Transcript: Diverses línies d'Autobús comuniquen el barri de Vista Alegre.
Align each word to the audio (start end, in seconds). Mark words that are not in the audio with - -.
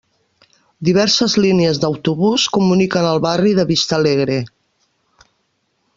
Diverses 0.87 1.35
línies 1.43 1.81
d'Autobús 1.83 2.47
comuniquen 2.57 3.11
el 3.13 3.23
barri 3.29 3.55
de 3.61 3.67
Vista 3.73 3.99
Alegre. 4.03 4.43